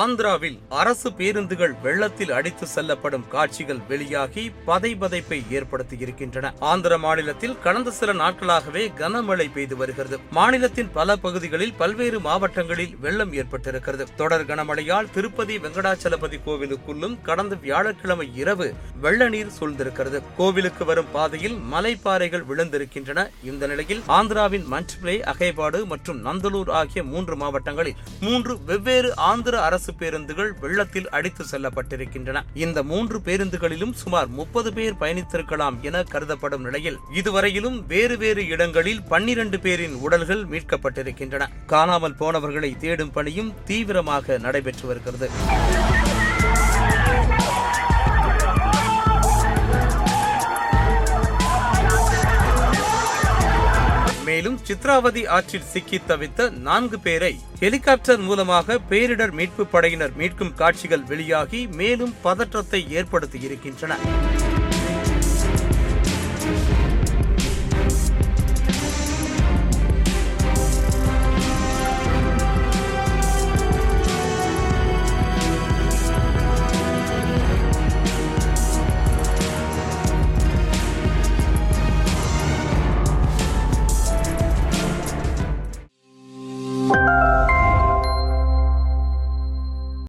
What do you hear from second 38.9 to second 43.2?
பன்னிரண்டு பேரின் உடல்கள் மீட்கப்பட்டிருக்கின்றன. காணாமல் போனவர்களை தேடும்